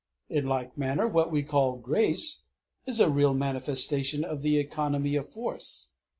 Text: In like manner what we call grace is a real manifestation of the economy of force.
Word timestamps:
In 0.29 0.47
like 0.47 0.75
manner 0.79 1.07
what 1.07 1.29
we 1.31 1.43
call 1.43 1.75
grace 1.77 2.45
is 2.87 2.99
a 2.99 3.07
real 3.07 3.35
manifestation 3.35 4.23
of 4.23 4.41
the 4.41 4.57
economy 4.57 5.15
of 5.15 5.29
force. 5.29 5.93